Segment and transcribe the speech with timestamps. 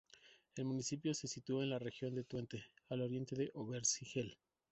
[0.55, 4.35] El municipio se sitúa en la región de Twente, al oriente de Overijssel.